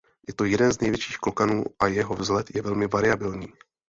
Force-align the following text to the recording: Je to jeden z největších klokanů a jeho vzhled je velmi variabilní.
Je 0.27 0.33
to 0.33 0.45
jeden 0.45 0.73
z 0.73 0.79
největších 0.79 1.17
klokanů 1.17 1.63
a 1.79 1.87
jeho 1.87 2.15
vzhled 2.15 2.55
je 2.55 2.61
velmi 2.61 2.87
variabilní. 2.87 3.47